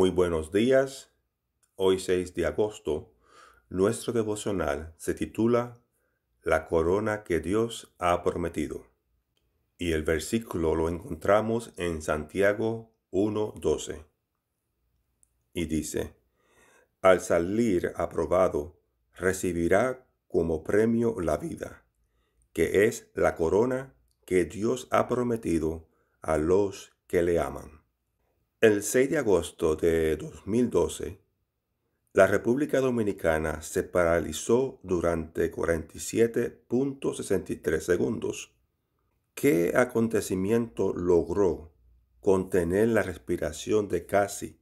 Muy 0.00 0.08
buenos 0.08 0.50
días. 0.50 1.10
Hoy 1.76 1.98
6 1.98 2.32
de 2.32 2.46
agosto, 2.46 3.12
nuestro 3.68 4.14
devocional 4.14 4.94
se 4.96 5.12
titula 5.12 5.76
La 6.42 6.68
corona 6.68 7.22
que 7.22 7.38
Dios 7.40 7.94
ha 7.98 8.22
prometido. 8.22 8.86
Y 9.76 9.92
el 9.92 10.02
versículo 10.02 10.74
lo 10.74 10.88
encontramos 10.88 11.74
en 11.76 12.00
Santiago 12.00 12.94
1.12. 13.10 14.06
Y 15.52 15.66
dice, 15.66 16.16
Al 17.02 17.20
salir 17.20 17.92
aprobado, 17.94 18.80
recibirá 19.12 20.06
como 20.28 20.64
premio 20.64 21.20
la 21.20 21.36
vida, 21.36 21.84
que 22.54 22.86
es 22.86 23.10
la 23.14 23.34
corona 23.34 23.94
que 24.24 24.46
Dios 24.46 24.88
ha 24.92 25.08
prometido 25.08 25.90
a 26.22 26.38
los 26.38 26.90
que 27.06 27.20
le 27.20 27.38
aman. 27.38 27.79
El 28.62 28.82
6 28.82 29.08
de 29.08 29.16
agosto 29.16 29.74
de 29.74 30.18
2012, 30.18 31.18
la 32.12 32.26
República 32.26 32.80
Dominicana 32.80 33.62
se 33.62 33.84
paralizó 33.84 34.80
durante 34.82 35.50
47.63 35.50 37.80
segundos. 37.80 38.52
¿Qué 39.32 39.72
acontecimiento 39.74 40.92
logró 40.92 41.72
contener 42.20 42.88
la 42.88 43.02
respiración 43.02 43.88
de 43.88 44.04
casi 44.04 44.60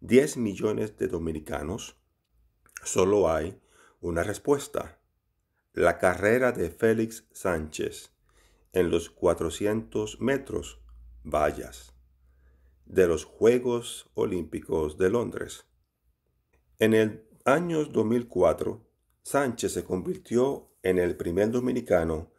10 0.00 0.36
millones 0.36 0.96
de 0.96 1.08
dominicanos? 1.08 1.96
Solo 2.84 3.28
hay 3.28 3.60
una 4.00 4.22
respuesta. 4.22 5.00
La 5.72 5.98
carrera 5.98 6.52
de 6.52 6.70
Félix 6.70 7.26
Sánchez 7.32 8.12
en 8.72 8.90
los 8.90 9.10
400 9.10 10.20
metros 10.20 10.78
vallas 11.24 11.93
de 12.86 13.06
los 13.06 13.24
Juegos 13.24 14.10
Olímpicos 14.14 14.98
de 14.98 15.10
Londres. 15.10 15.66
En 16.78 16.94
el 16.94 17.24
año 17.44 17.84
2004, 17.84 18.84
Sánchez 19.22 19.72
se 19.72 19.84
convirtió 19.84 20.70
en 20.82 20.98
el 20.98 21.16
primer 21.16 21.50
dominicano 21.50 22.30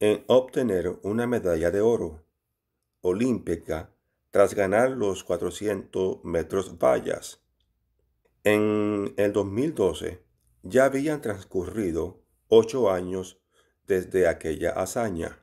en 0.00 0.24
obtener 0.26 0.98
una 1.02 1.26
medalla 1.26 1.70
de 1.70 1.80
oro 1.80 2.24
olímpica 3.00 3.90
tras 4.30 4.54
ganar 4.54 4.90
los 4.90 5.24
400 5.24 6.24
metros 6.24 6.76
vallas. 6.78 7.40
En 8.44 9.14
el 9.16 9.32
2012 9.32 10.22
ya 10.62 10.84
habían 10.84 11.22
transcurrido 11.22 12.20
ocho 12.48 12.90
años 12.90 13.40
desde 13.86 14.28
aquella 14.28 14.70
hazaña. 14.70 15.42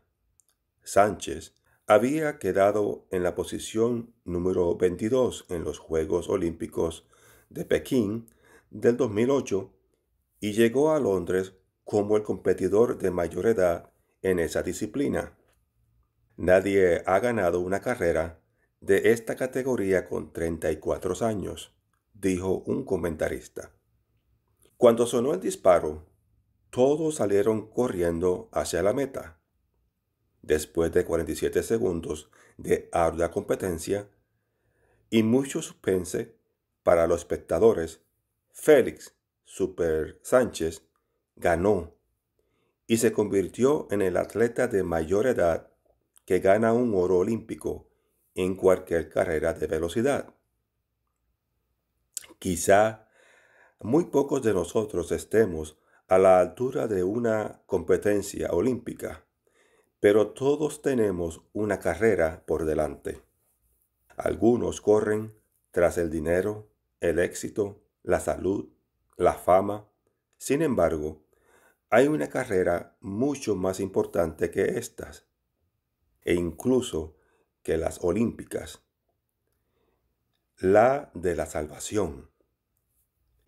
Sánchez 0.83 1.55
había 1.85 2.39
quedado 2.39 3.05
en 3.11 3.23
la 3.23 3.35
posición 3.35 4.13
número 4.23 4.77
22 4.77 5.45
en 5.49 5.63
los 5.63 5.79
Juegos 5.79 6.29
Olímpicos 6.29 7.05
de 7.49 7.65
Pekín 7.65 8.29
del 8.69 8.95
2008 8.95 9.73
y 10.39 10.53
llegó 10.53 10.93
a 10.93 10.99
Londres 10.99 11.53
como 11.83 12.15
el 12.15 12.23
competidor 12.23 12.97
de 12.97 13.11
mayor 13.11 13.47
edad 13.47 13.91
en 14.21 14.39
esa 14.39 14.63
disciplina. 14.63 15.37
Nadie 16.37 17.03
ha 17.05 17.19
ganado 17.19 17.59
una 17.59 17.81
carrera 17.81 18.39
de 18.79 19.11
esta 19.11 19.35
categoría 19.35 20.07
con 20.07 20.31
34 20.31 21.25
años, 21.25 21.75
dijo 22.13 22.63
un 22.65 22.85
comentarista. 22.85 23.71
Cuando 24.77 25.05
sonó 25.05 25.33
el 25.33 25.41
disparo, 25.41 26.07
todos 26.69 27.15
salieron 27.15 27.69
corriendo 27.69 28.49
hacia 28.51 28.81
la 28.81 28.93
meta. 28.93 29.42
Después 30.43 30.91
de 30.91 31.05
47 31.05 31.63
segundos 31.63 32.29
de 32.57 32.89
ardua 32.91 33.31
competencia 33.31 34.09
y 35.09 35.23
mucho 35.23 35.61
suspense 35.61 36.35
para 36.83 37.07
los 37.07 37.21
espectadores, 37.21 38.01
Félix 38.51 39.15
Super 39.45 40.19
Sánchez 40.21 40.83
ganó 41.37 41.95
y 42.87 42.97
se 42.97 43.13
convirtió 43.13 43.87
en 43.89 44.01
el 44.01 44.17
atleta 44.17 44.67
de 44.67 44.83
mayor 44.83 45.27
edad 45.27 45.71
que 46.25 46.39
gana 46.39 46.73
un 46.73 46.93
oro 46.93 47.19
olímpico 47.19 47.87
en 48.35 48.55
cualquier 48.55 49.09
carrera 49.09 49.53
de 49.53 49.67
velocidad. 49.67 50.35
Quizá 52.37 53.07
muy 53.79 54.05
pocos 54.05 54.43
de 54.43 54.53
nosotros 54.53 55.13
estemos 55.13 55.77
a 56.09 56.17
la 56.17 56.41
altura 56.41 56.87
de 56.87 57.05
una 57.05 57.61
competencia 57.65 58.49
olímpica 58.51 59.23
pero 60.03 60.31
todos 60.31 60.81
tenemos 60.81 61.43
una 61.53 61.79
carrera 61.79 62.43
por 62.45 62.65
delante. 62.65 63.21
Algunos 64.17 64.81
corren 64.81 65.33
tras 65.71 65.97
el 65.97 66.11
dinero, 66.11 66.69
el 66.99 67.19
éxito, 67.19 67.85
la 68.01 68.19
salud, 68.19 68.67
la 69.15 69.33
fama. 69.33 69.87
Sin 70.37 70.61
embargo, 70.61 71.23
hay 71.89 72.09
una 72.09 72.27
carrera 72.27 72.97
mucho 72.99 73.55
más 73.55 73.79
importante 73.79 74.51
que 74.51 74.77
estas, 74.77 75.25
e 76.23 76.33
incluso 76.33 77.15
que 77.61 77.77
las 77.77 78.03
olímpicas, 78.03 78.83
la 80.57 81.11
de 81.13 81.33
la 81.33 81.45
salvación. 81.45 82.29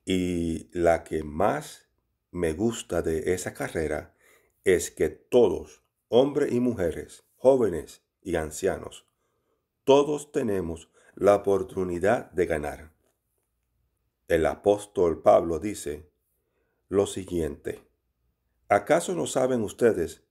Y 0.06 0.70
la 0.72 1.04
que 1.04 1.22
más 1.22 1.90
me 2.32 2.54
gusta 2.54 3.02
de 3.02 3.34
esa 3.34 3.54
carrera 3.54 4.16
es 4.64 4.90
que 4.90 5.10
todos 5.10 5.84
hombres 6.10 6.52
y 6.52 6.60
mujeres, 6.60 7.26
jóvenes 7.36 8.04
y 8.22 8.36
ancianos, 8.36 9.06
todos 9.84 10.32
tenemos 10.32 10.90
la 11.16 11.36
oportunidad 11.36 12.32
de 12.32 12.46
ganar. 12.46 12.94
El 14.28 14.46
apóstol 14.46 15.22
Pablo 15.22 15.60
dice 15.60 16.10
lo 16.90 17.08
siguiente, 17.08 17.82
¿acaso 18.70 19.16
no 19.16 19.26
saben 19.28 19.62
ustedes 19.62 20.24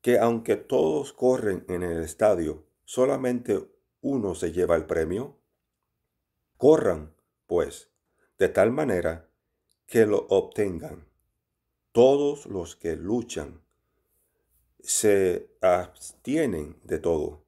que 0.00 0.18
aunque 0.18 0.56
todos 0.56 1.12
corren 1.12 1.64
en 1.68 1.82
el 1.82 2.02
estadio, 2.02 2.66
solamente 2.84 3.70
uno 4.00 4.34
se 4.34 4.52
lleva 4.52 4.76
el 4.76 4.86
premio? 4.86 5.38
Corran, 6.56 7.14
pues, 7.46 7.90
de 8.38 8.48
tal 8.48 8.72
manera 8.72 9.28
que 9.86 10.06
lo 10.06 10.26
obtengan. 10.28 11.08
Todos 11.92 12.46
los 12.46 12.76
que 12.76 12.96
luchan 12.96 13.62
se 14.82 15.50
abstienen 15.60 16.78
de 16.84 16.98
todo. 16.98 17.44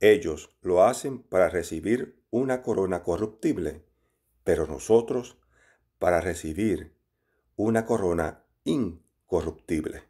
Ellos 0.00 0.56
lo 0.62 0.82
hacen 0.84 1.22
para 1.22 1.48
recibir 1.48 2.22
una 2.30 2.62
corona 2.62 3.02
corruptible, 3.02 3.84
pero 4.44 4.66
nosotros 4.66 5.38
para 5.98 6.20
recibir 6.20 6.94
una 7.56 7.84
corona 7.84 8.44
incorruptible. 8.64 10.04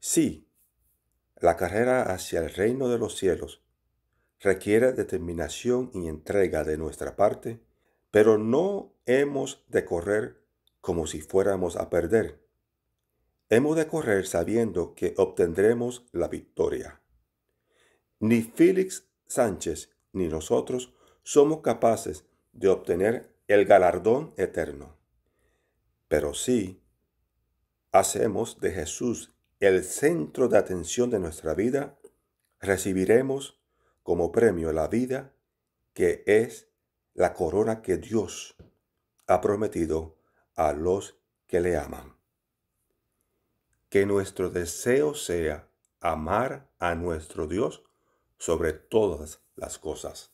Sí, 0.00 0.48
la 1.36 1.56
carrera 1.56 2.02
hacia 2.12 2.40
el 2.40 2.50
reino 2.50 2.88
de 2.88 2.98
los 2.98 3.16
cielos 3.16 3.62
requiere 4.40 4.92
determinación 4.92 5.90
y 5.92 6.08
entrega 6.08 6.64
de 6.64 6.76
nuestra 6.76 7.14
parte, 7.16 7.60
pero 8.10 8.38
no 8.38 8.94
hemos 9.06 9.64
de 9.68 9.84
correr 9.84 10.42
como 10.80 11.06
si 11.06 11.20
fuéramos 11.20 11.76
a 11.76 11.90
perder 11.90 12.42
Hemos 13.54 13.76
de 13.76 13.86
correr 13.86 14.26
sabiendo 14.26 14.94
que 14.94 15.12
obtendremos 15.18 16.06
la 16.12 16.28
victoria. 16.28 17.02
Ni 18.18 18.40
Félix 18.40 19.10
Sánchez 19.26 19.90
ni 20.14 20.26
nosotros 20.26 20.94
somos 21.22 21.60
capaces 21.60 22.24
de 22.54 22.68
obtener 22.68 23.36
el 23.48 23.66
galardón 23.66 24.32
eterno. 24.38 24.96
Pero 26.08 26.32
sí 26.32 26.82
hacemos 27.90 28.58
de 28.58 28.70
Jesús 28.70 29.34
el 29.60 29.84
centro 29.84 30.48
de 30.48 30.56
atención 30.56 31.10
de 31.10 31.18
nuestra 31.18 31.52
vida, 31.52 31.98
recibiremos 32.58 33.60
como 34.02 34.32
premio 34.32 34.72
la 34.72 34.88
vida 34.88 35.34
que 35.92 36.24
es 36.24 36.68
la 37.12 37.34
corona 37.34 37.82
que 37.82 37.98
Dios 37.98 38.56
ha 39.26 39.42
prometido 39.42 40.16
a 40.54 40.72
los 40.72 41.18
que 41.46 41.60
le 41.60 41.76
aman 41.76 42.21
que 43.92 44.06
nuestro 44.06 44.48
deseo 44.48 45.14
sea 45.14 45.68
amar 46.00 46.72
a 46.78 46.94
nuestro 46.94 47.46
Dios 47.46 47.82
sobre 48.38 48.72
todas 48.72 49.42
las 49.54 49.78
cosas. 49.78 50.31